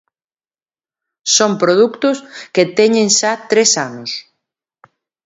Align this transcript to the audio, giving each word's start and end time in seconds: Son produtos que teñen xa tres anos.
Son 1.35 1.51
produtos 1.63 2.17
que 2.53 2.63
teñen 2.77 3.07
xa 3.19 3.31
tres 3.51 3.71
anos. 3.87 4.11